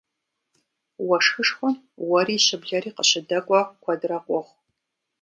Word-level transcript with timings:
Уэшхышхуэм 1.07 1.75
уэри 2.09 2.37
щыблэри 2.45 2.91
къыщыдэкӏуэ 2.97 3.59
куэдрэ 3.83 4.17
къохъу. 4.25 4.57